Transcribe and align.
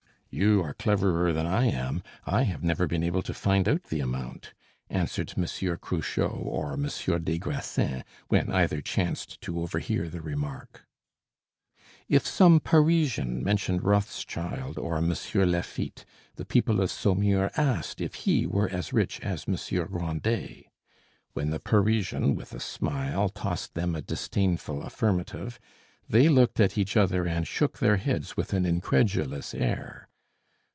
"You 0.33 0.63
are 0.63 0.73
cleverer 0.73 1.33
than 1.33 1.45
I 1.45 1.65
am; 1.65 2.01
I 2.25 2.43
have 2.43 2.63
never 2.63 2.87
been 2.87 3.03
able 3.03 3.21
to 3.21 3.33
find 3.33 3.67
out 3.67 3.83
the 3.89 3.99
amount," 3.99 4.53
answered 4.89 5.35
Monsieur 5.35 5.75
Cruchot 5.75 6.31
or 6.31 6.77
Monsieur 6.77 7.19
des 7.19 7.37
Grassins, 7.37 8.05
when 8.29 8.49
either 8.49 8.79
chanced 8.79 9.41
to 9.41 9.59
overhear 9.59 10.07
the 10.07 10.21
remark. 10.21 10.85
If 12.07 12.25
some 12.25 12.61
Parisian 12.61 13.43
mentioned 13.43 13.83
Rothschild 13.83 14.77
or 14.79 15.01
Monsieur 15.01 15.45
Lafitte, 15.45 16.05
the 16.37 16.45
people 16.45 16.79
of 16.79 16.91
Saumur 16.91 17.51
asked 17.57 17.99
if 17.99 18.15
he 18.15 18.47
were 18.47 18.69
as 18.69 18.93
rich 18.93 19.19
as 19.19 19.49
Monsieur 19.49 19.85
Grandet. 19.85 20.67
When 21.33 21.49
the 21.49 21.59
Parisian, 21.59 22.35
with 22.35 22.53
a 22.53 22.61
smile, 22.61 23.27
tossed 23.27 23.73
them 23.73 23.95
a 23.97 24.01
disdainful 24.01 24.81
affirmative, 24.81 25.59
they 26.07 26.29
looked 26.29 26.61
at 26.61 26.77
each 26.77 26.95
other 26.95 27.27
and 27.27 27.45
shook 27.45 27.79
their 27.79 27.97
heads 27.97 28.37
with 28.37 28.53
an 28.53 28.65
incredulous 28.65 29.53
air. 29.53 30.07